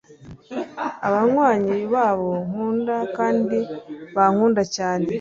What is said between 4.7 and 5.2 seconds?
cyane